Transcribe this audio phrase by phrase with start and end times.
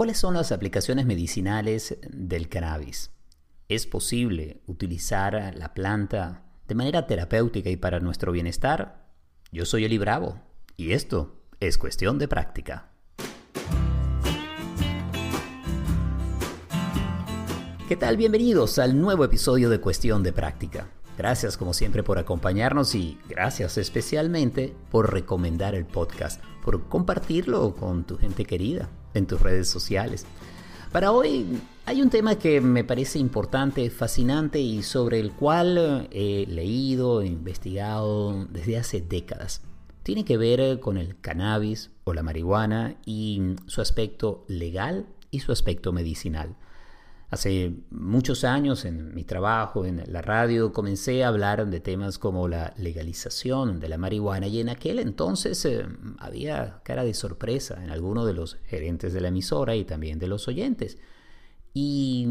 [0.00, 3.10] ¿cuáles son las aplicaciones medicinales del cannabis?
[3.68, 9.10] ¿Es posible utilizar la planta de manera terapéutica y para nuestro bienestar?
[9.52, 10.40] Yo soy Eli Bravo
[10.78, 12.88] y esto es cuestión de práctica.
[17.86, 18.16] ¿Qué tal?
[18.16, 20.88] Bienvenidos al nuevo episodio de Cuestión de Práctica.
[21.18, 28.04] Gracias como siempre por acompañarnos y gracias especialmente por recomendar el podcast, por compartirlo con
[28.04, 30.26] tu gente querida en tus redes sociales.
[30.92, 31.46] Para hoy
[31.86, 37.26] hay un tema que me parece importante, fascinante y sobre el cual he leído, e
[37.26, 39.62] investigado desde hace décadas.
[40.02, 45.52] Tiene que ver con el cannabis o la marihuana y su aspecto legal y su
[45.52, 46.56] aspecto medicinal.
[47.30, 52.48] Hace muchos años en mi trabajo en la radio comencé a hablar de temas como
[52.48, 55.86] la legalización de la marihuana y en aquel entonces eh,
[56.18, 60.26] había cara de sorpresa en algunos de los gerentes de la emisora y también de
[60.26, 60.98] los oyentes.
[61.72, 62.26] Y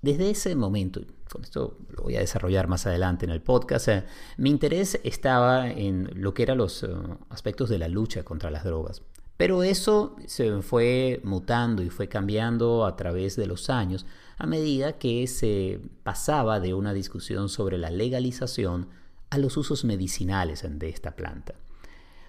[0.00, 4.04] desde ese momento, con esto lo voy a desarrollar más adelante en el podcast, eh,
[4.38, 6.88] mi interés estaba en lo que eran los eh,
[7.30, 9.02] aspectos de la lucha contra las drogas.
[9.36, 14.06] Pero eso se fue mutando y fue cambiando a través de los años
[14.42, 18.88] a medida que se pasaba de una discusión sobre la legalización
[19.30, 21.54] a los usos medicinales de esta planta.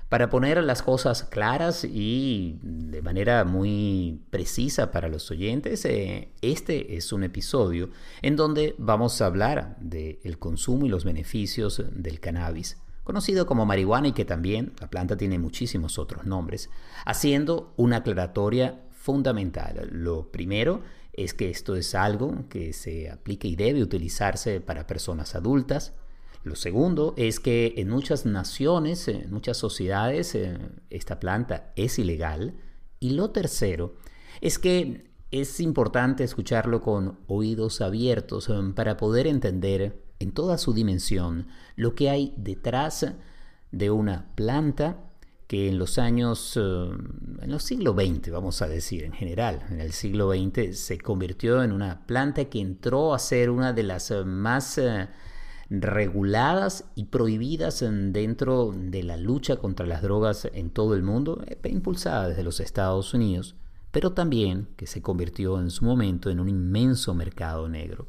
[0.09, 6.97] Para poner las cosas claras y de manera muy precisa para los oyentes, eh, este
[6.97, 7.89] es un episodio
[8.21, 14.09] en donde vamos a hablar del consumo y los beneficios del cannabis, conocido como marihuana
[14.09, 16.69] y que también la planta tiene muchísimos otros nombres,
[17.05, 19.89] haciendo una aclaratoria fundamental.
[19.91, 20.83] Lo primero
[21.13, 25.93] es que esto es algo que se aplica y debe utilizarse para personas adultas.
[26.43, 30.57] Lo segundo es que en muchas naciones, en muchas sociedades, eh,
[30.89, 32.55] esta planta es ilegal.
[32.99, 33.95] Y lo tercero
[34.41, 40.73] es que es importante escucharlo con oídos abiertos eh, para poder entender en toda su
[40.73, 43.05] dimensión lo que hay detrás
[43.71, 45.12] de una planta
[45.53, 46.89] que en los años, eh,
[47.41, 51.61] en los siglo XX, vamos a decir, en general, en el siglo XX, se convirtió
[51.61, 55.09] en una planta que entró a ser una de las eh, más eh,
[55.69, 62.29] reguladas y prohibidas dentro de la lucha contra las drogas en todo el mundo, impulsada
[62.29, 63.55] desde los Estados Unidos,
[63.91, 68.07] pero también que se convirtió en su momento en un inmenso mercado negro.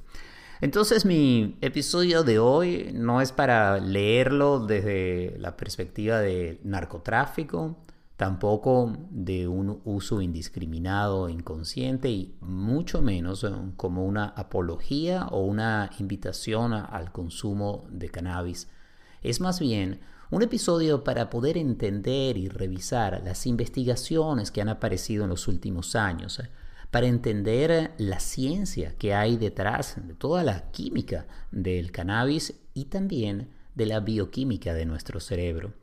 [0.64, 7.76] Entonces mi episodio de hoy no es para leerlo desde la perspectiva de narcotráfico,
[8.16, 16.72] tampoco de un uso indiscriminado, inconsciente y mucho menos como una apología o una invitación
[16.72, 18.70] al consumo de cannabis.
[19.20, 20.00] Es más bien
[20.30, 25.94] un episodio para poder entender y revisar las investigaciones que han aparecido en los últimos
[25.94, 26.40] años
[26.94, 33.50] para entender la ciencia que hay detrás de toda la química del cannabis y también
[33.74, 35.74] de la bioquímica de nuestro cerebro.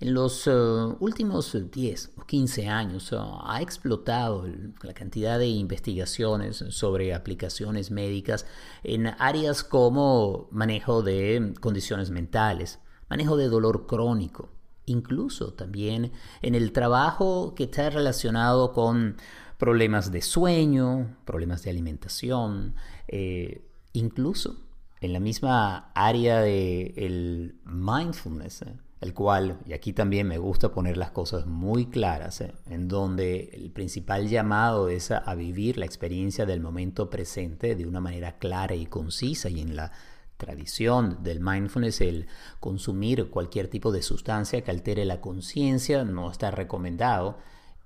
[0.00, 0.50] En los eh,
[0.98, 4.44] últimos 10 o 15 años eh, ha explotado
[4.82, 8.44] la cantidad de investigaciones sobre aplicaciones médicas
[8.82, 14.48] en áreas como manejo de condiciones mentales, manejo de dolor crónico,
[14.84, 16.10] incluso también
[16.40, 19.16] en el trabajo que está relacionado con
[19.62, 22.74] problemas de sueño, problemas de alimentación,
[23.06, 24.56] eh, incluso
[25.00, 30.72] en la misma área del el mindfulness, eh, el cual, y aquí también me gusta
[30.72, 35.86] poner las cosas muy claras, eh, en donde el principal llamado es a, vivir la
[35.86, 39.92] experiencia del momento presente de una manera clara y concisa y en la
[40.38, 42.26] tradición del mindfulness, el
[42.58, 47.38] consumir cualquier tipo de sustancia que altere la conciencia no está recomendado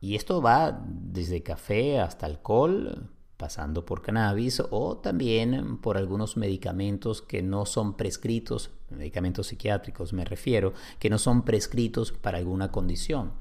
[0.06, 7.22] y esto va desde café hasta alcohol, pasando por cannabis o también por algunos medicamentos
[7.22, 13.33] que no son prescritos, medicamentos psiquiátricos me refiero, que no son prescritos para alguna condición.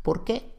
[0.00, 0.54] ¿Por qué?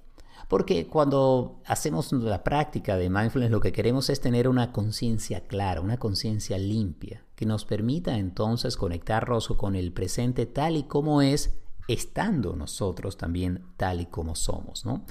[0.48, 5.82] Porque cuando hacemos la práctica de mindfulness lo que queremos es tener una conciencia clara,
[5.82, 11.56] una conciencia limpia, que nos permita entonces conectarnos con el presente tal y como es,
[11.88, 15.04] estando nosotros también tal y como somos, ¿no?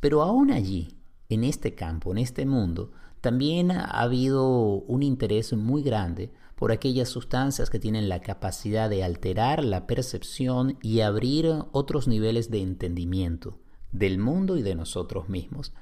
[0.00, 0.98] Pero aún allí,
[1.28, 7.08] en este campo, en este mundo, también ha habido un interés muy grande por aquellas
[7.08, 13.58] sustancias que tienen la capacidad de alterar la percepción y abrir otros niveles de entendimiento
[13.92, 15.72] del mundo y de nosotros mismos.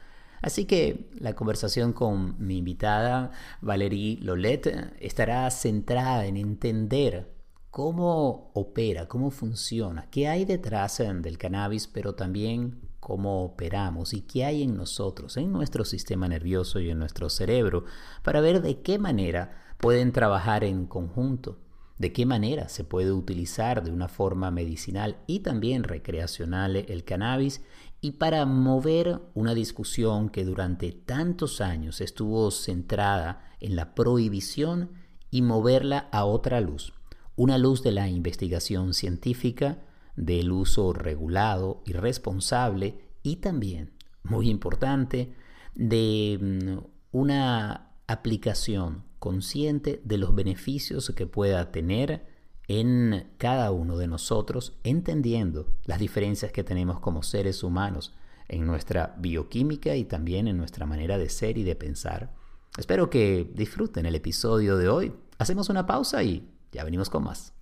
[0.42, 3.30] Así que la conversación con mi invitada
[3.62, 7.32] Valérie Lolet estará centrada en entender
[7.70, 14.46] cómo opera, cómo funciona, qué hay detrás del cannabis, pero también cómo operamos y qué
[14.46, 17.84] hay en nosotros, en nuestro sistema nervioso y en nuestro cerebro,
[18.22, 21.58] para ver de qué manera pueden trabajar en conjunto,
[21.98, 27.60] de qué manera se puede utilizar de una forma medicinal y también recreacional el cannabis
[28.00, 34.92] y para mover una discusión que durante tantos años estuvo centrada en la prohibición
[35.30, 36.94] y moverla a otra luz,
[37.36, 39.84] una luz de la investigación científica,
[40.16, 45.32] del uso regulado y responsable y también, muy importante,
[45.74, 46.78] de mm,
[47.12, 52.26] una aplicación consciente de los beneficios que pueda tener
[52.68, 58.14] en cada uno de nosotros, entendiendo las diferencias que tenemos como seres humanos
[58.48, 62.34] en nuestra bioquímica y también en nuestra manera de ser y de pensar.
[62.76, 65.12] Espero que disfruten el episodio de hoy.
[65.38, 67.54] Hacemos una pausa y ya venimos con más.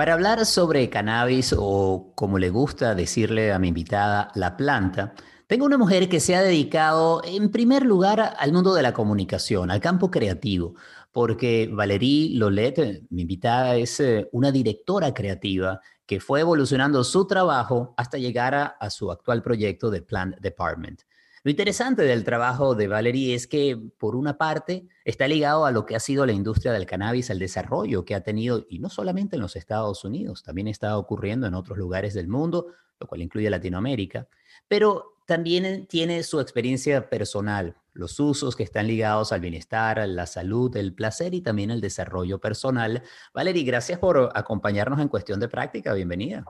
[0.00, 5.12] Para hablar sobre cannabis o como le gusta decirle a mi invitada, la planta,
[5.46, 9.70] tengo una mujer que se ha dedicado en primer lugar al mundo de la comunicación,
[9.70, 10.74] al campo creativo,
[11.12, 17.92] porque Valerie Lolet, mi invitada, es eh, una directora creativa que fue evolucionando su trabajo
[17.98, 21.02] hasta llegar a su actual proyecto de Plant Department.
[21.42, 25.86] Lo interesante del trabajo de Valerie es que, por una parte, está ligado a lo
[25.86, 29.36] que ha sido la industria del cannabis, al desarrollo que ha tenido, y no solamente
[29.36, 32.66] en los Estados Unidos, también está ocurriendo en otros lugares del mundo,
[32.98, 34.28] lo cual incluye Latinoamérica,
[34.68, 40.76] pero también tiene su experiencia personal, los usos que están ligados al bienestar, la salud,
[40.76, 43.02] el placer y también el desarrollo personal.
[43.32, 45.94] Valerie, gracias por acompañarnos en cuestión de práctica.
[45.94, 46.44] Bienvenida.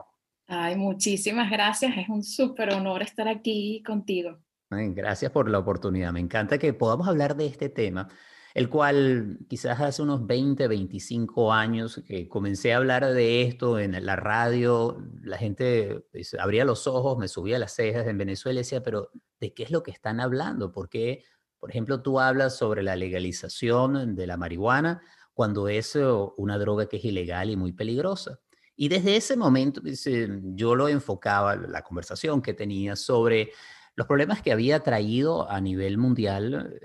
[0.47, 1.97] Ay, muchísimas gracias.
[1.97, 4.39] Es un súper honor estar aquí contigo.
[4.71, 6.13] Gracias por la oportunidad.
[6.13, 8.07] Me encanta que podamos hablar de este tema,
[8.53, 14.05] el cual quizás hace unos 20, 25 años que comencé a hablar de esto en
[14.05, 18.63] la radio, la gente pues, abría los ojos, me subía las cejas en Venezuela y
[18.63, 19.09] decía, pero
[19.41, 20.71] ¿de qué es lo que están hablando?
[20.71, 21.25] Porque,
[21.59, 25.01] por ejemplo, tú hablas sobre la legalización de la marihuana
[25.33, 26.05] cuando es eh,
[26.37, 28.39] una droga que es ilegal y muy peligrosa.
[28.77, 33.51] Y desde ese momento pues, eh, yo lo enfocaba, la conversación que tenía sobre
[33.95, 36.79] los problemas que había traído a nivel mundial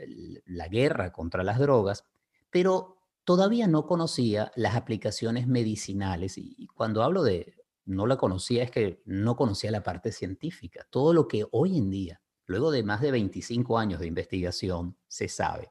[0.45, 2.05] la guerra contra las drogas,
[2.51, 6.39] pero todavía no conocía las aplicaciones medicinales.
[6.39, 7.55] Y cuando hablo de
[7.85, 10.87] no la conocía, es que no conocía la parte científica.
[10.91, 15.29] Todo lo que hoy en día, luego de más de 25 años de investigación, se
[15.29, 15.71] sabe.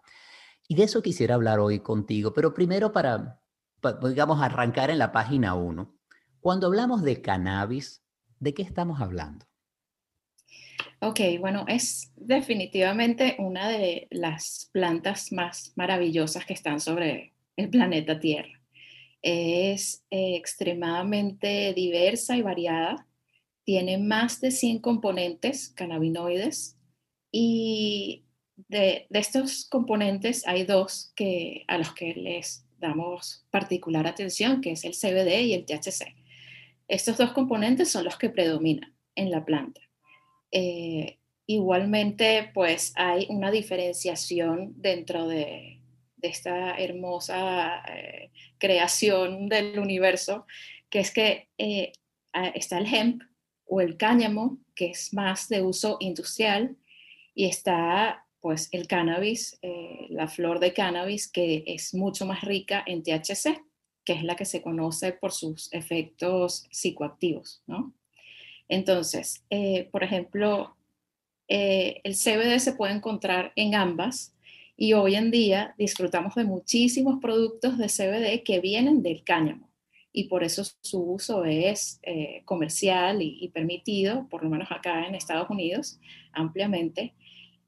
[0.68, 3.42] Y de eso quisiera hablar hoy contigo, pero primero para,
[4.04, 5.94] digamos, arrancar en la página 1.
[6.40, 8.04] Cuando hablamos de cannabis,
[8.40, 9.46] ¿de qué estamos hablando?
[11.00, 18.20] Ok, bueno, es definitivamente una de las plantas más maravillosas que están sobre el planeta
[18.20, 18.62] Tierra.
[19.22, 23.08] Es eh, extremadamente diversa y variada.
[23.64, 26.78] Tiene más de 100 componentes cannabinoides
[27.32, 28.26] y
[28.56, 34.86] de, estos componentes hay dos que, a los que les damos particular atención, que es
[34.86, 36.16] el CBD y el THC.
[36.88, 39.82] Estos dos componentes son los que predominan en la planta.
[40.58, 45.82] Eh, igualmente, pues hay una diferenciación dentro de,
[46.22, 50.48] esta hermosa eh, creación del universo,
[50.90, 51.92] que es que eh,
[52.56, 53.22] está el hemp
[53.66, 56.78] o el cáñamo, que es más de uso industrial,
[57.36, 59.60] y está pues el cannabis,
[60.10, 63.62] la flor de cannabis, que es mucho más rica en THC,
[64.06, 67.94] que es la que se conoce por sus efectos psicoactivos, ¿no?
[68.68, 70.76] Entonces, eh, por ejemplo,
[71.48, 74.36] eh, el CBD se puede encontrar en ambas
[74.78, 79.70] y hoy en día disfrutamos de muchísimos productos de CBD que vienen del cáñamo
[80.16, 85.14] y por eso su uso es eh, comercial y, permitido, por lo menos acá en
[85.14, 86.00] Estados Unidos,
[86.32, 87.14] ampliamente.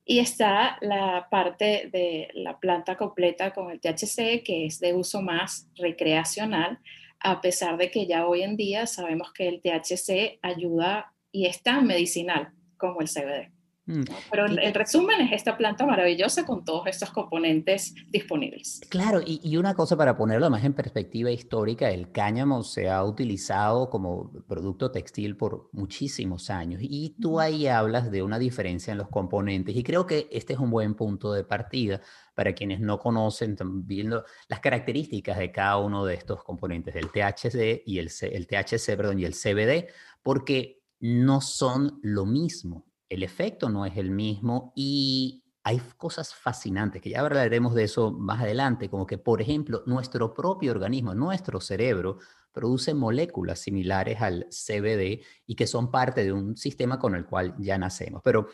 [0.06, 5.22] Y está la parte de la planta completa con el THC, que es de uso
[5.22, 6.80] más recreacional,
[7.20, 11.62] a pesar de que ya hoy en día sabemos que el THC ayuda y es
[11.62, 13.57] tan medicinal como el CBD.
[13.88, 14.04] Mm.
[14.30, 18.82] Pero el resumen es esta planta maravillosa con todos estos componentes disponibles.
[18.90, 23.04] Claro, y, y, una cosa para ponerlo más en perspectiva histórica, el cáñamo se ha
[23.04, 28.98] utilizado como producto textil por muchísimos años y tú ahí hablas de una diferencia en
[28.98, 32.02] los componentes y creo que este es un buen punto de partida
[32.36, 37.84] para quienes no conocen, viendo las características de cada uno de estos componentes, del THC
[37.86, 39.88] y el, el THC, perdón, y el CBD,
[40.22, 42.87] porque no son lo mismo.
[43.10, 48.12] El efecto no es el mismo y hay cosas fascinantes, que ya hablaremos de eso
[48.12, 52.20] más adelante, como que, por ejemplo, nuestro propio organismo, nuestro cerebro,
[52.54, 57.54] produce moléculas similares al CBD y que son parte de un sistema con el cual
[57.60, 58.22] ya nacemos.
[58.24, 58.48] Pero,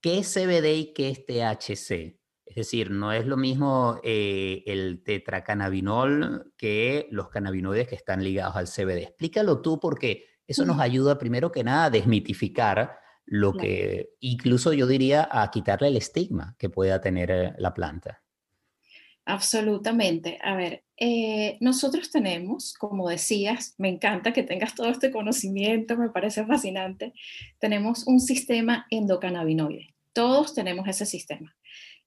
[0.00, 2.18] ¿qué es CBD y qué es THC?
[2.44, 8.56] Es decir, no es lo mismo eh, el tetracannabinol que los cannabinoides que están ligados
[8.56, 9.02] al CBD.
[9.02, 12.98] Explícalo tú porque eso nos ayuda primero que nada a desmitificar
[13.30, 18.22] lo que incluso yo diría a quitarle el estigma que pueda tener eh, la planta.
[19.26, 20.38] Absolutamente.
[20.42, 26.08] A ver, eh, nosotros tenemos, como decías, me encanta que tengas todo este conocimiento, me
[26.08, 27.12] parece fascinante,
[27.58, 29.94] tenemos un sistema endocannabinoide.
[30.14, 31.54] Todos tenemos ese sistema.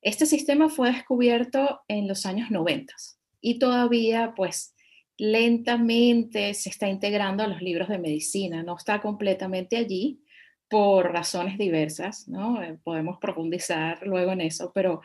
[0.02, 2.96] Este sistema fue descubierto en los años 90
[3.40, 4.74] y todavía, pues,
[5.20, 10.24] lentamente se está integrando a los libros de medicina, no está completamente allí,
[10.72, 12.64] por razones diversas, ¿no?
[12.64, 15.02] Eh, podemos profundizar luego en eso, pero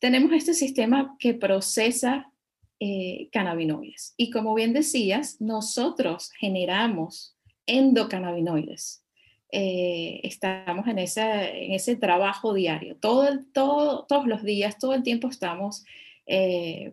[0.00, 2.30] tenemos este sistema que procesa
[2.78, 4.12] eh, cannabinoides.
[4.18, 7.34] Y como bien decías, nosotros generamos
[7.66, 9.02] endocannabinoides.
[9.50, 12.96] Eh, estamos en en ese trabajo diario.
[12.96, 15.84] Todo, todo, todos los días, todo el tiempo estamos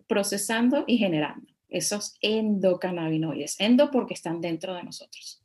[0.06, 3.60] procesando y generando esos endocannabinoides.
[3.60, 5.42] Endo porque están dentro de nosotros.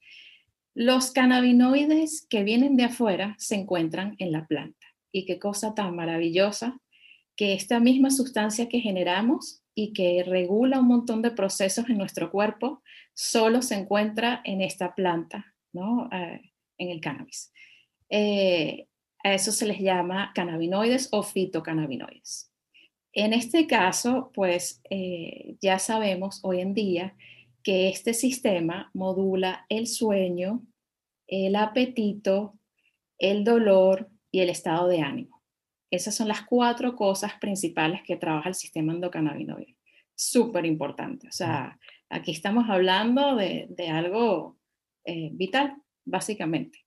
[0.73, 4.87] Los cannabinoides que vienen de afuera se encuentran en la planta.
[5.11, 6.79] Y qué cosa tan maravillosa
[7.35, 12.31] que esta misma sustancia que generamos y que regula un montón de procesos en nuestro
[12.31, 12.81] cuerpo,
[13.13, 16.09] solo se encuentra en esta planta, ¿no?
[16.11, 16.41] Eh,
[16.77, 17.51] en el cannabis.
[18.09, 18.87] Eh,
[19.23, 22.51] a eso se les llama cannabinoides o fitocannabinoides.
[23.13, 27.15] En este caso, pues eh, ya sabemos hoy en día
[27.63, 30.63] que este sistema modula el sueño,
[31.27, 32.57] el apetito,
[33.17, 35.41] el dolor y el estado de ánimo.
[35.91, 39.75] Esas son las cuatro cosas principales que trabaja el sistema endocannabinoide.
[40.15, 41.27] Súper importante.
[41.27, 41.77] O sea,
[42.09, 44.57] aquí estamos hablando de, algo
[45.05, 45.75] eh, vital,
[46.05, 46.85] básicamente.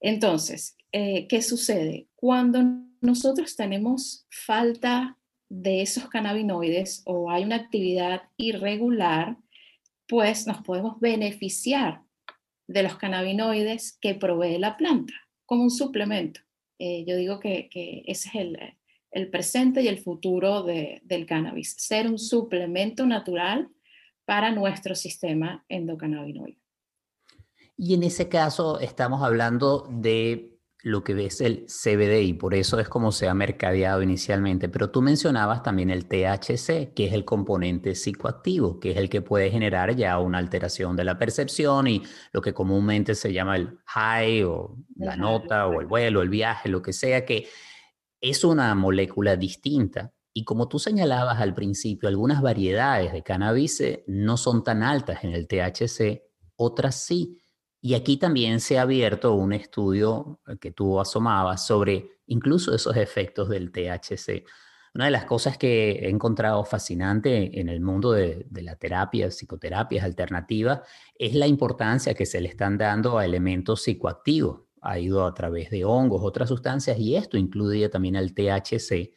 [0.00, 2.08] Entonces, eh, ¿qué sucede?
[2.14, 2.62] Cuando
[3.00, 5.18] nosotros tenemos falta
[5.48, 9.36] de esos cannabinoides o hay una actividad irregular,
[10.08, 12.02] pues nos podemos beneficiar
[12.66, 15.14] de los cannabinoides que provee la planta
[15.46, 16.40] como un suplemento.
[16.78, 17.68] Eh, yo digo que,
[18.06, 18.34] ese es
[19.10, 23.68] el, presente y el futuro del cannabis, ser un suplemento natural
[24.24, 26.58] para nuestro sistema endocannabinoide.
[27.76, 30.51] Y en ese caso estamos hablando de
[30.82, 34.68] lo que ves el CBD y por eso es como se ha mercadeado inicialmente.
[34.68, 39.22] Pero tú mencionabas también el THC, que es el componente psicoactivo, que es el que
[39.22, 43.78] puede generar ya una alteración de la percepción y lo que comúnmente se llama el
[43.86, 47.48] high o la nota o el vuelo, el viaje, lo que sea, que
[48.20, 50.12] es una molécula distinta.
[50.34, 55.32] Y como tú señalabas al principio, algunas variedades de cannabis no son tan altas en
[55.32, 56.22] el THC,
[56.56, 57.38] otras sí.
[57.84, 63.48] Y aquí también se ha abierto un estudio que tú asomabas sobre incluso esos efectos
[63.48, 64.44] del THC.
[64.94, 70.04] Una de las cosas que he encontrado fascinante en el mundo de, la terapia, psicoterapias
[70.04, 70.82] alternativas,
[71.18, 74.60] es la importancia que se le están dando a elementos psicoactivos.
[74.80, 79.12] Ha ido a través de hongos, otras sustancias, y esto incluye también al THC,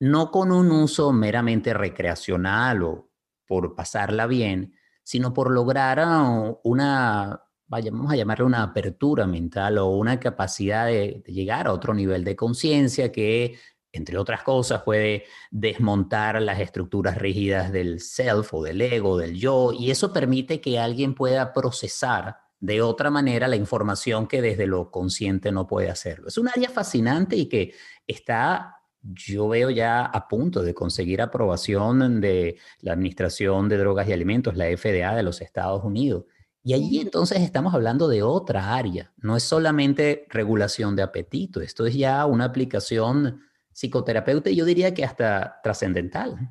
[0.00, 3.10] no con un uso meramente recreacional o
[3.46, 4.74] por pasarla bien,
[5.04, 11.22] sino por lograr ah, una vamos a llamarle una apertura mental o una capacidad de,
[11.26, 13.58] llegar a otro nivel de conciencia que,
[13.92, 19.72] entre otras cosas, puede desmontar las estructuras rígidas del self o del ego, del yo,
[19.72, 24.90] y eso permite que alguien pueda procesar de otra manera la información que desde lo
[24.90, 26.28] consciente no puede hacerlo.
[26.28, 27.72] Es un área fascinante y que
[28.06, 34.12] está yo veo ya a punto de conseguir aprobación de la Administración de Drogas y
[34.12, 36.24] Alimentos, la FDA de los Estados Unidos.
[36.62, 41.86] Y allí entonces estamos hablando de otra área, no es solamente regulación de apetito, esto
[41.86, 46.50] es ya una aplicación psicoterapeuta y yo diría que hasta trascendental.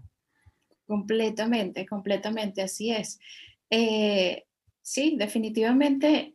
[0.87, 3.19] Completamente, completamente, así es.
[3.69, 4.45] Eh,
[4.81, 6.33] sí, definitivamente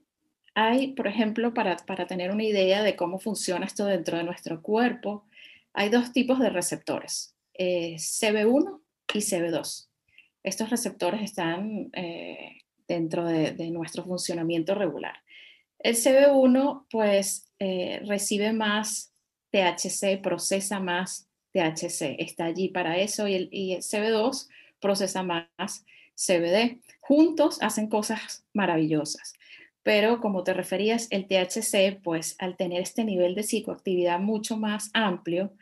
[0.55, 4.63] hay, por ejemplo, para, para tener una idea de cómo funciona esto dentro de nuestro
[4.63, 5.25] cuerpo,
[5.73, 8.81] hay dos tipos de receptores, eh, CB1
[9.13, 9.89] y CB2.
[10.45, 15.17] Estos receptores están eh, dentro de, nuestro funcionamiento regular.
[15.79, 19.13] El CB1 pues eh, recibe más
[19.51, 24.49] THC, procesa más THC, está allí para eso y el, y el CB2
[24.81, 26.81] procesa más CBD.
[27.01, 29.35] Juntos hacen cosas maravillosas,
[29.83, 34.91] pero como te referías, el THC, pues al tener este nivel de psicoactividad mucho más
[34.95, 35.53] amplio,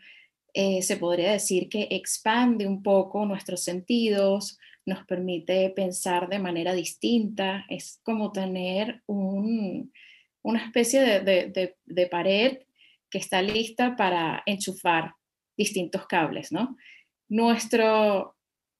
[0.54, 6.74] eh, se podría decir que expande un poco nuestros sentidos, nos permite pensar de manera
[6.74, 12.58] distinta, es como tener una especie de, pared
[13.10, 15.14] que está lista para enchufar
[15.56, 16.76] distintos cables, ¿no?
[17.28, 18.36] Nuestro,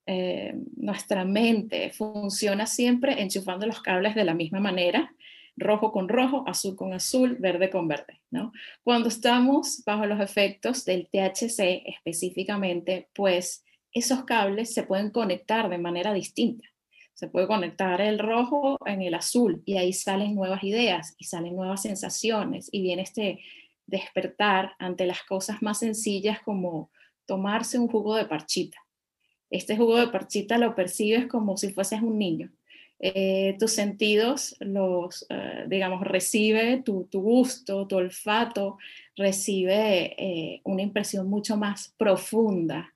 [0.07, 5.15] eh, nuestra mente funciona siempre enchufando los cables de la misma manera
[5.57, 8.21] rojo con rojo, azul con azul, verde con verde.
[8.31, 8.53] ¿no?
[8.83, 15.79] Cuando estamos bajo los efectos del THC específicamente, pues esos cables se pueden conectar de
[15.79, 16.67] manera distinta.
[17.15, 21.55] Se puede conectar el rojo en el azul y ahí salen nuevas ideas y salen
[21.55, 23.41] nuevas sensaciones y viene este
[23.87, 26.91] despertar ante las cosas más sencillas como
[27.27, 28.79] tomarse un jugo de parchita.
[29.51, 32.51] Este jugo de parchita lo percibes como si fueses un niño
[33.05, 38.79] eh, tus sentidos los, eh, digamos, recibe tu, gusto, tu olfato,
[39.17, 42.92] recibe eh, una impresión mucho más profunda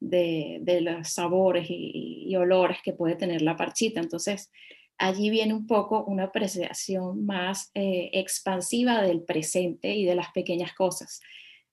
[0.00, 4.00] de, los sabores y, olores que puede tener la parchita.
[4.00, 4.50] Entonces,
[4.98, 11.20] allí viene un poco una apreciación más expansiva del presente y de las pequeñas cosas.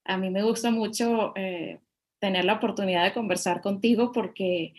[0.06, 1.34] A mí me gusta mucho
[2.20, 4.74] tener la oportunidad de conversar contigo porque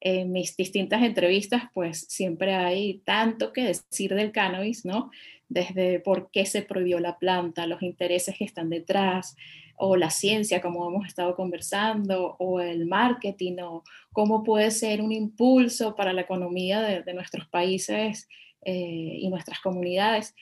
[0.00, 5.10] en mis distintas entrevistas, pues siempre hay tanto que decir del cannabis, ¿no?
[5.48, 9.36] Desde por qué se prohibió la planta, los intereses que están detrás,
[9.78, 15.12] o la ciencia, como hemos estado conversando, o el marketing, o cómo puede ser un
[15.12, 18.28] impulso para la economía de, nuestros países
[18.62, 20.34] eh, y nuestras comunidades.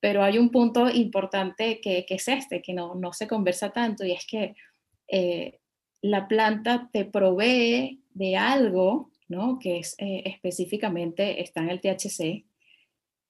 [0.00, 4.26] Pero hay un punto importante que, es este, que no, se conversa tanto, y es
[4.26, 4.54] que
[5.08, 5.58] eh,
[6.00, 9.58] la planta te provee de algo, ¿no?
[9.58, 12.44] que es eh, está en el THC,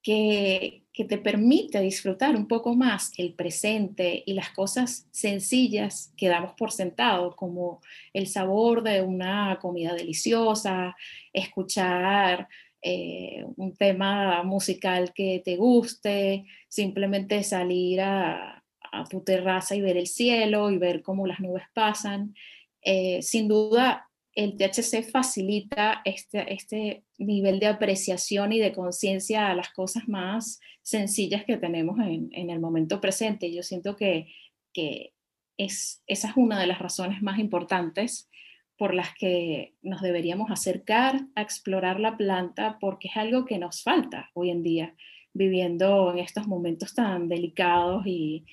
[0.03, 6.28] que, que, te permite disfrutar un poco más el presente y las cosas sencillas que
[6.28, 7.80] damos por sentado, como
[8.15, 10.97] el sabor de una comida deliciosa,
[11.32, 12.49] escuchar
[12.80, 19.97] eh, un tema musical que te guste, simplemente salir a, a, tu terraza y ver
[19.97, 22.35] el cielo y ver cómo las nubes pasan.
[22.80, 29.55] Eh, sin duda el THC facilita este, este nivel de apreciación y de conciencia a
[29.55, 33.53] las cosas más sencillas que tenemos en, el momento presente.
[33.53, 34.29] Yo siento que,
[35.57, 38.29] es, esa es una de las razones más importantes
[38.77, 43.83] por las que nos deberíamos acercar a explorar la planta porque es algo que nos
[43.83, 44.95] falta hoy en día,
[45.33, 48.45] viviendo en estos momentos tan delicados y,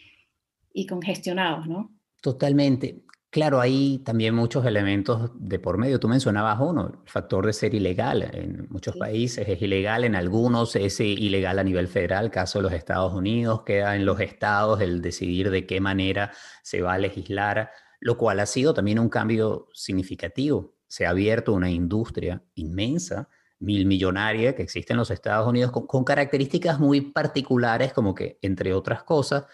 [0.73, 1.93] y congestionados, ¿no?
[2.21, 3.03] Totalmente.
[3.33, 5.99] Claro, hay también muchos elementos de por medio.
[5.99, 8.29] Tú mencionabas uno, el factor de ser ilegal.
[8.31, 12.73] En muchos países es ilegal, en algunos es ilegal a nivel federal, caso de los
[12.73, 17.71] Estados Unidos, queda en los estados el decidir de qué manera se va a legislar,
[17.99, 20.75] lo cual ha sido también un cambio significativo.
[20.85, 26.03] Se ha abierto una industria inmensa, mil millonaria, que existe en los Estados Unidos, con
[26.03, 29.45] características muy particulares, como que, entre otras cosas,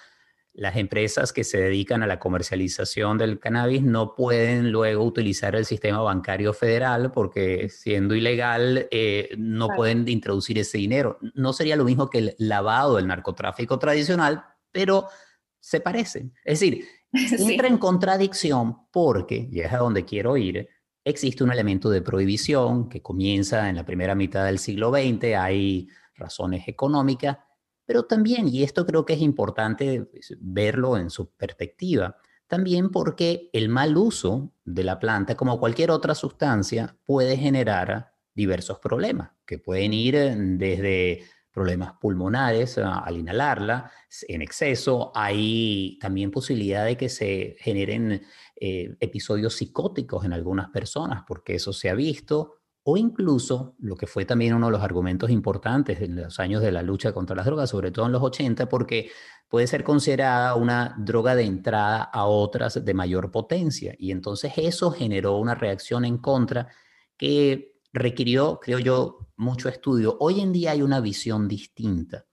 [0.59, 5.65] las empresas que se dedican a la comercialización del cannabis no pueden luego utilizar el
[5.65, 11.17] sistema bancario federal porque siendo ilegal eh, no pueden introducir ese dinero.
[11.33, 15.07] No sería lo mismo que el lavado del narcotráfico tradicional, pero
[15.61, 16.33] se parecen.
[16.43, 20.67] Es decir, entra en contradicción porque, y es a donde quiero ir,
[21.05, 25.87] existe un elemento de prohibición que comienza en la primera mitad del siglo XX, hay
[26.15, 27.37] razones económicas,
[27.89, 33.49] pero también, y esto creo que es importante pues, verlo en su perspectiva, también porque
[33.51, 39.57] el mal uso de la planta, como cualquier otra sustancia, puede generar diversos problemas, que
[39.57, 43.91] pueden ir desde problemas pulmonares al inhalarla
[44.27, 45.11] en exceso.
[45.15, 48.21] Hay también posibilidad de que se generen
[48.55, 54.07] eh, episodios psicóticos en algunas personas, porque eso se ha visto o incluso lo que
[54.07, 57.45] fue también uno de los argumentos importantes en los años de la lucha contra las
[57.45, 59.11] drogas, sobre todo en los 80, porque
[59.47, 63.93] puede ser considerada una droga de entrada a otras de mayor potencia.
[63.97, 66.69] Y entonces eso generó una reacción en contra
[67.17, 70.17] que requirió, creo yo, mucho estudio.
[70.19, 72.25] Hoy en día hay una visión distinta.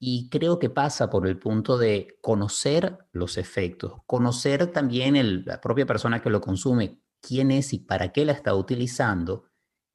[0.00, 5.86] Y creo que pasa por el punto de conocer los efectos, conocer también la propia
[5.86, 9.47] persona que lo consume, quién es y para qué la está utilizando,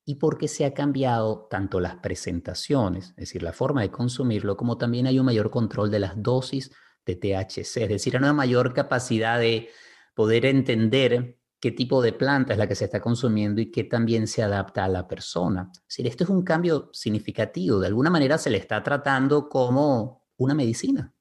[0.05, 4.77] y porque se ha cambiado tanto las presentaciones, es decir, la forma de consumirlo, como
[4.77, 6.71] también hay un mayor control de las dosis
[7.05, 9.69] de THC, es decir, una mayor capacidad de
[10.13, 14.27] poder entender qué tipo de planta es la que se está consumiendo y qué también
[14.27, 15.69] se adapta a la persona.
[15.73, 17.79] Es decir, esto es un cambio significativo.
[17.79, 21.13] De alguna manera se le está tratando como una medicina.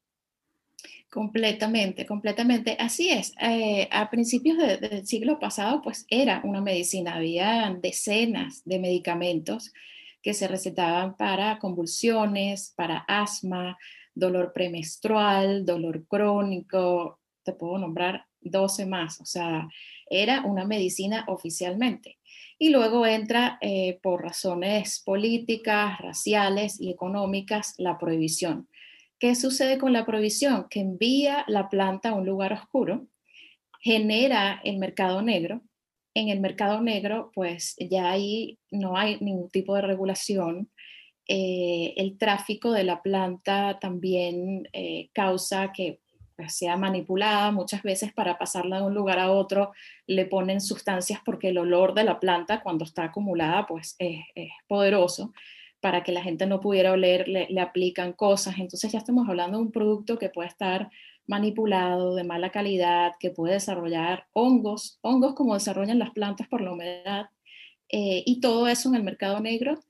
[1.13, 2.75] Completamente, completamente.
[2.81, 3.35] Así es.
[3.39, 7.17] Eh, a principios del siglo pasado, pues era una medicina.
[7.17, 9.75] Había decenas de medicamentos
[10.23, 13.77] que se recetaban para convulsiones, para asma,
[14.15, 17.21] dolor premenstrual, dolor crónico.
[17.43, 19.21] Te puedo nombrar 12 más.
[19.21, 19.69] O sea,
[20.09, 22.21] era una medicina oficialmente.
[22.59, 28.67] Y luego entra eh, por razones políticas, raciales y económicas la prohibición
[29.23, 30.67] ¿Qué sucede con la prohibición?
[30.69, 33.07] Que envía la planta a un lugar oscuro,
[33.81, 35.63] genera el mercado negro.
[36.13, 40.73] En el mercado negro, pues ya ahí no hay ningún tipo de regulación.
[41.29, 46.01] Eh, el tráfico de la planta también eh, causa que
[46.35, 49.71] pues, sea manipulada muchas veces para pasarla de un lugar a otro
[50.09, 54.25] le ponen sustancias porque el olor de la planta cuando está acumulada pues es
[54.67, 55.33] poderoso
[55.83, 58.55] para que la gente no pudiera oler, le, aplican cosas.
[58.59, 60.91] Entonces ya estamos hablando de un producto que puede estar
[61.27, 66.73] manipulado, de mala calidad, que puede desarrollar hongos, hongos como desarrollan las plantas por la
[66.73, 67.27] humedad,
[67.89, 69.81] eh, y todo eso en el mercado negro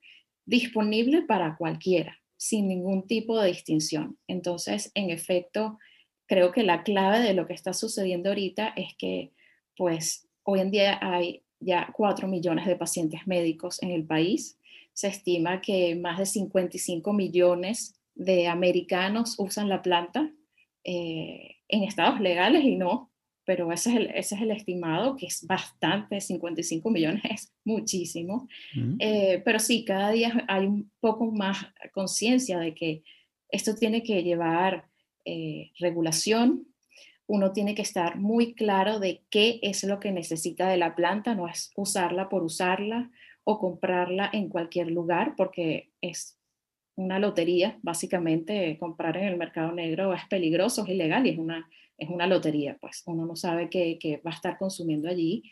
[0.47, 4.17] disponible para cualquiera, sin ningún tipo de distinción.
[4.27, 5.79] Entonces, en efecto,
[6.27, 9.31] creo que la clave de lo que está sucediendo ahorita es que,
[9.77, 14.59] pues, hoy en día hay ya 4 millones de pacientes médicos en el país,
[14.93, 20.31] se estima que más de 55 millones de americanos usan la planta
[20.85, 23.11] eh, en estados legales y no,
[23.45, 28.49] pero ese es, el, ese es el estimado, que es bastante, 55 millones es muchísimo.
[28.75, 28.97] Mm.
[28.99, 31.59] Eh, pero sí, cada día hay un poco más
[31.93, 33.03] conciencia de que
[33.49, 34.89] esto tiene que llevar
[35.25, 36.67] eh, regulación,
[37.27, 41.35] uno tiene que estar muy claro de qué es lo que necesita de la planta,
[41.35, 43.11] no es usarla por usarla,
[43.45, 46.39] o comprarla en cualquier lugar porque es
[46.97, 51.69] una lotería, básicamente comprar en el mercado negro es peligroso, es ilegal y es una,
[51.97, 55.43] es una lotería, pues uno no sabe qué, va a estar consumiendo allí.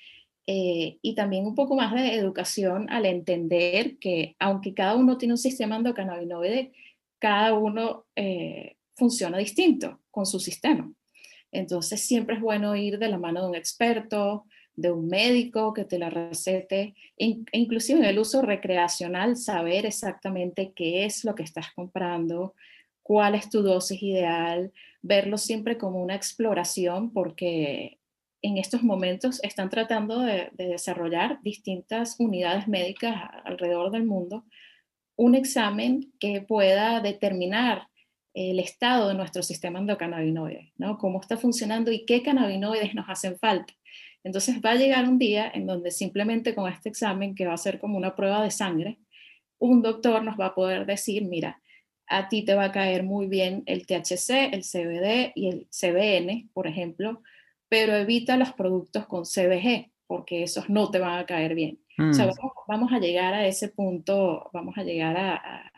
[0.46, 5.34] Eh, y también un poco más de educación al entender que aunque cada uno tiene
[5.34, 6.72] un sistema endocannabinoide,
[7.18, 10.92] cada uno eh, funciona distinto con su sistema.
[11.52, 14.46] Entonces siempre es bueno ir de la mano de un experto,
[14.80, 20.72] de un médico que te la recete, e inclusive en el uso recreacional, saber exactamente
[20.74, 22.54] qué es lo que estás comprando,
[23.02, 27.98] cuál es tu dosis ideal, verlo siempre como una exploración, porque
[28.42, 34.44] en estos momentos están tratando de, de desarrollar distintas unidades médicas alrededor del mundo
[35.20, 37.88] un examen que pueda determinar
[38.32, 40.96] el estado de nuestro sistema endocannabinoide, ¿no?
[40.96, 43.74] Cómo está funcionando y qué cannabinoides nos hacen falta.
[44.22, 47.58] Entonces va a llegar un día en donde simplemente con este examen, que va a
[47.58, 48.98] ser como una prueba de sangre,
[49.58, 51.60] un doctor nos va a poder decir, mira,
[52.06, 56.50] a ti te va a caer muy bien el THC, el CBD y el CBN,
[56.52, 57.22] por ejemplo,
[57.68, 61.78] pero evita los productos con CBG, porque esos no te van a caer bien.
[61.98, 62.30] O sea, mm.
[62.66, 65.70] vamos, a llegar a ese punto, vamos a llegar a,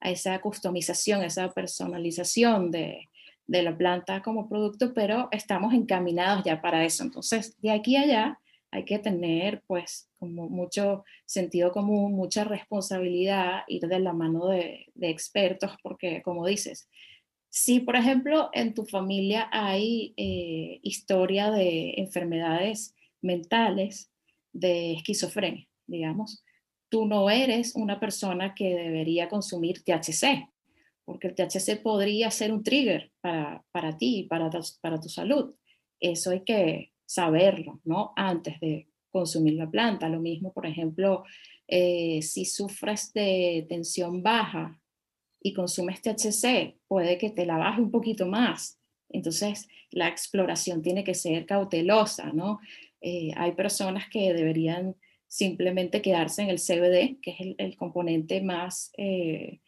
[0.00, 3.08] a esa customización, esa personalización de,
[3.46, 7.02] de la planta como producto, pero estamos encaminados ya para eso.
[7.04, 8.38] Entonces, de aquí a allá
[8.72, 14.86] hay que tener pues como mucho sentido común, mucha responsabilidad, ir de la mano de,
[15.00, 16.88] expertos, porque como dices,
[17.50, 24.10] si por ejemplo en tu familia hay eh, historia de enfermedades mentales,
[24.54, 26.42] de esquizofrenia, digamos,
[26.88, 30.48] tú no eres una persona que debería consumir THC,
[31.12, 35.54] porque el THC podría ser un trigger para, para ti, para, para tu salud.
[36.00, 38.12] Eso hay que saberlo, ¿no?
[38.16, 40.08] Antes de consumir la planta.
[40.08, 41.24] Lo mismo, por ejemplo,
[41.68, 44.80] eh, si sufres de tensión baja
[45.40, 48.80] y consumes THC, puede que te la baje un poquito más.
[49.10, 52.60] Entonces, la exploración tiene que ser cautelosa, ¿no?
[53.00, 54.96] Eh, hay personas que deberían
[55.28, 59.60] simplemente quedarse en el CBD, que es el, componente más eh,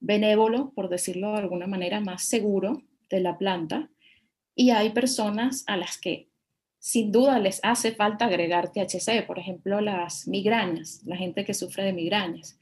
[0.00, 3.90] benévolo, por decirlo de alguna manera, más seguro de la planta.
[4.54, 6.28] Y hay personas a las que
[6.78, 11.84] sin duda les hace falta agregar THC, por ejemplo, las migrañas, la gente que sufre
[11.84, 12.58] de migrañas.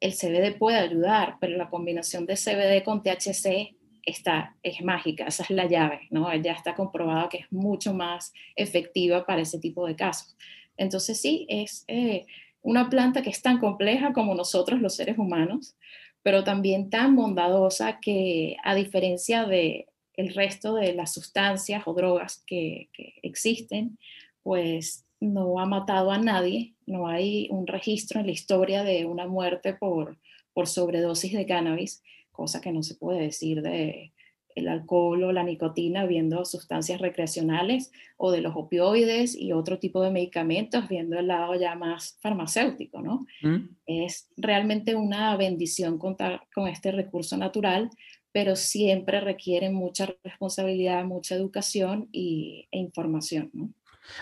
[0.00, 5.42] El CBD puede ayudar, pero la combinación de CBD con THC está, es mágica, esa
[5.42, 6.32] es la llave, ¿no?
[6.36, 10.36] Ya está comprobado que es mucho más efectiva para ese tipo de casos.
[10.76, 12.26] Entonces sí, es eh,
[12.62, 15.76] una planta que es tan compleja como nosotros los seres humanos,
[16.22, 22.42] pero también tan bondadosa que a diferencia de el resto de las sustancias o drogas
[22.44, 22.88] que,
[23.22, 23.98] existen,
[24.42, 29.28] pues no ha matado a nadie, no hay un registro en la historia de una
[29.28, 30.18] muerte por,
[30.52, 32.02] por sobredosis de cannabis,
[32.32, 34.12] cosa que no se puede decir de
[34.58, 40.02] el alcohol o la nicotina viendo sustancias recreacionales o de los opioides y otro tipo
[40.02, 43.26] de medicamentos viendo el lado ya más farmacéutico, ¿no?
[43.42, 43.70] Mm.
[43.86, 47.90] Es realmente una bendición contar con este recurso natural,
[48.32, 53.70] pero siempre requiere mucha responsabilidad, mucha educación y, e información, ¿no?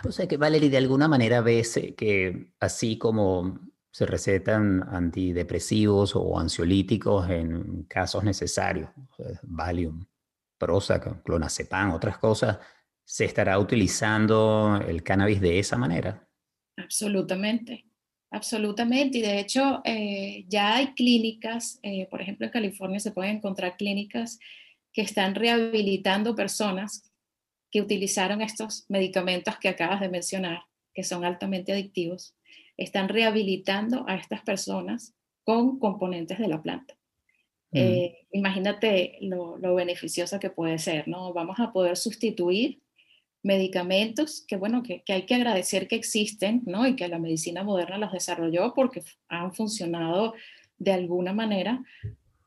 [0.04, 3.60] O sea que, Valerie, de alguna manera ves eh, que así como
[3.96, 8.90] se recetan antidepresivos o ansiolíticos en casos necesarios,
[9.42, 10.04] Valium,
[10.58, 12.58] Prozac, clonazepam, otras cosas,
[13.04, 16.28] ¿se estará utilizando el cannabis de esa manera?
[16.76, 17.86] Absolutamente,
[18.30, 19.18] absolutamente.
[19.18, 23.76] Y de hecho, eh, ya hay clínicas, eh, por ejemplo, en California se pueden encontrar
[23.76, 24.38] clínicas
[24.92, 27.12] que están rehabilitando personas
[27.70, 30.60] que utilizaron estos medicamentos que acabas de mencionar,
[30.94, 32.34] que son altamente adictivos,
[32.76, 35.14] están rehabilitando a estas personas
[35.44, 36.95] con componentes de la planta.
[37.76, 37.78] Mm.
[37.78, 41.32] Eh, imagínate lo, lo, beneficiosa que puede ser, ¿no?
[41.34, 42.80] Vamos a poder sustituir
[43.42, 46.86] medicamentos que, bueno, que, que, hay que agradecer que existen, ¿no?
[46.86, 50.34] Y que la medicina moderna los desarrolló porque han funcionado
[50.78, 51.84] de alguna manera,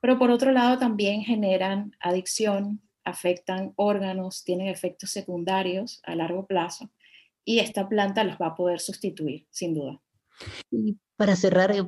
[0.02, 6.89] pero por otro lado también generan adicción, afectan órganos, tienen efectos secundarios a largo plazo
[7.46, 10.02] y esta planta los va a poder sustituir, sin duda.
[10.72, 11.84] Y para cerrar eh,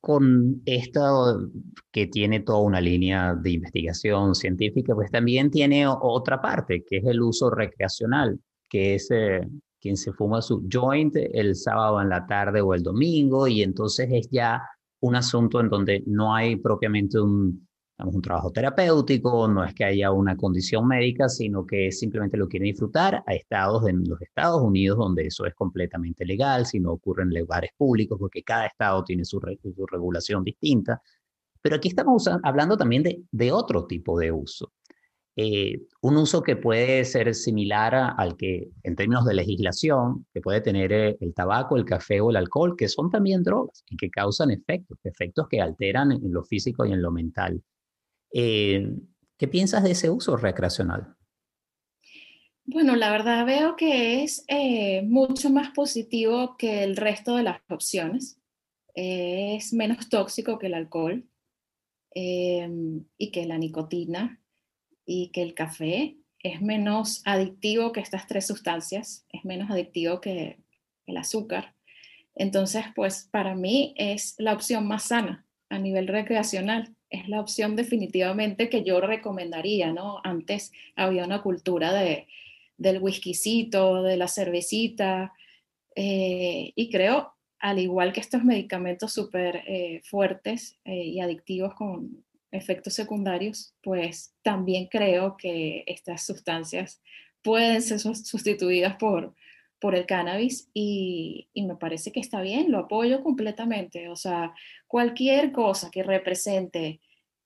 [0.00, 1.50] con esto
[1.90, 7.04] que tiene toda una línea de investigación científica, pues también tiene otra parte, que es
[7.04, 9.40] el uso recreacional, que es eh,
[9.80, 14.08] quien se fuma su joint el sábado en la tarde o el domingo, y entonces
[14.12, 14.62] es ya
[15.00, 17.67] un asunto en donde no hay propiamente un
[18.06, 22.66] un trabajo terapéutico, no es que haya una condición médica, sino que simplemente lo quieren
[22.66, 27.24] disfrutar a estados en los Estados Unidos donde eso es completamente legal, si no ocurre
[27.24, 31.02] en lugares públicos, porque cada estado tiene su, regulación distinta.
[31.60, 34.72] Pero aquí estamos hablando también de, de otro tipo de uso.
[35.40, 40.60] Eh, un uso que puede ser similar al que, en términos de legislación, que puede
[40.60, 44.10] tener eh, el tabaco, el café o el alcohol, que son también drogas y que
[44.10, 47.62] causan efectos, efectos que alteran en lo físico y en lo mental.
[48.32, 48.94] Eh,
[49.36, 51.16] ¿Qué piensas de ese uso recreacional?
[52.64, 57.60] Bueno, la verdad veo que es eh, mucho más positivo que el resto de las
[57.68, 58.40] opciones.
[58.94, 61.24] es menos tóxico que el alcohol
[62.14, 64.40] em, y que la nicotina
[65.06, 66.18] y que el café.
[66.40, 69.24] Es menos adictivo que estas tres sustancias.
[69.30, 70.58] Es menos adictivo que
[71.06, 71.74] el azúcar.
[72.34, 77.76] Entonces, pues para mí es la opción más sana a nivel recreacional es la opción
[77.76, 80.20] definitivamente que yo recomendaría, ¿no?
[80.24, 82.28] Antes había una cultura de,
[82.76, 85.32] del whiskycito, de la cervecita,
[85.96, 92.24] eh, y creo, al igual que estos medicamentos súper eh, fuertes eh, y adictivos con
[92.52, 97.02] efectos secundarios, pues también creo que estas sustancias
[97.42, 99.34] pueden ser sustituidas por,
[99.80, 104.08] por el cannabis y, me parece que está bien, lo apoyo completamente.
[104.08, 104.54] O sea,
[104.86, 107.00] cualquier cosa que represente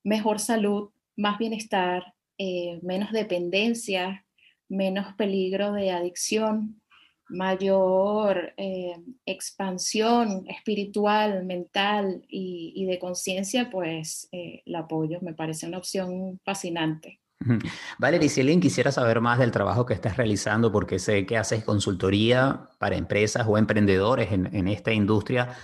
[0.05, 4.27] mejor salud, más bienestar, eh, menos dependencia,
[4.68, 6.81] menos peligro de adicción,
[7.29, 8.95] mayor eh,
[9.27, 15.18] expansión espiritual, mental y, de conciencia, pues eh, la apoyo.
[15.23, 17.21] Me parece una opción fascinante.
[17.98, 21.64] Valerie, si alguien quisiera saber más del trabajo que estás realizando, porque sé que haces
[21.64, 25.55] consultoría para empresas o emprendedores en, esta industria,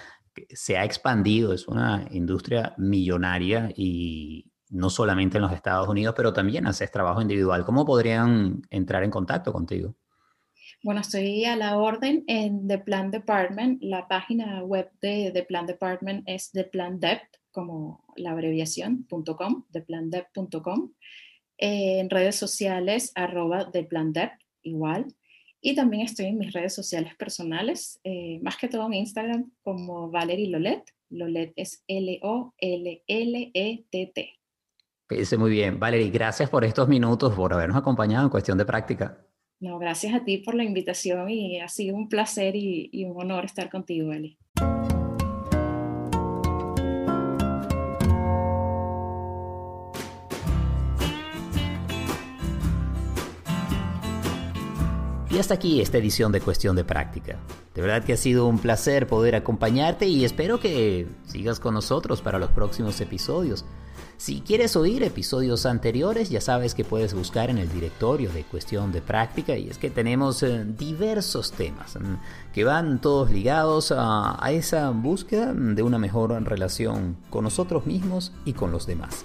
[0.50, 6.32] se ha expandido, es una industria millonaria y no solamente en los Estados Unidos, pero
[6.32, 7.64] también haces trabajo individual.
[7.64, 9.94] ¿Cómo podrían entrar en contacto contigo?
[10.82, 13.82] Bueno, estoy a la orden en The Plan Department.
[13.82, 20.92] La página web de The Plan Department es ThePlanDep, como la abreviación, .com, theplandep.com
[21.58, 24.30] en redes sociales, arroba de Plandep,
[24.62, 25.14] igual.
[25.60, 30.08] Y también estoy en mis redes sociales personales, eh, más que todo en Instagram como
[30.10, 30.84] Valerie Lolet.
[31.10, 32.48] Lolet es L-O-L-L-E-T-T.
[35.10, 35.80] Dice muy bien.
[35.80, 39.24] Valerie, gracias por estos minutos, por habernos acompañado en cuestión de práctica.
[39.58, 43.20] No, gracias a ti por la invitación y ha sido un placer y, y un
[43.20, 44.38] honor estar contigo, Eli.
[55.30, 57.36] Y hasta aquí esta edición de Cuestión de Práctica.
[57.74, 62.22] De verdad que ha sido un placer poder acompañarte y espero que sigas con nosotros
[62.22, 63.64] para los próximos episodios.
[64.16, 68.90] Si quieres oír episodios anteriores, ya sabes que puedes buscar en el directorio de cuestión
[68.90, 74.44] de práctica y es que tenemos eh, diversos temas mm, que van todos ligados a,
[74.44, 79.24] a esa búsqueda de una mejor relación con nosotros mismos y con los demás.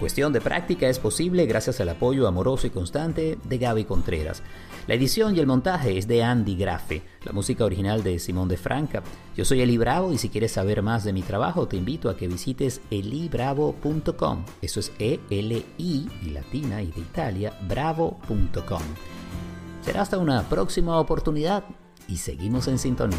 [0.00, 4.42] Cuestión de práctica es posible gracias al apoyo amoroso y constante de Gaby Contreras.
[4.86, 8.56] La edición y el montaje es de Andy Grafe, la música original de Simón de
[8.56, 9.02] Franca.
[9.36, 12.16] Yo soy Eli Bravo y si quieres saber más de mi trabajo te invito a
[12.16, 14.44] que visites elibravo.com.
[14.62, 18.82] Eso es E-L-I y latina y de Italia, bravo.com.
[19.82, 21.64] Será hasta una próxima oportunidad
[22.08, 23.18] y seguimos en sintonía.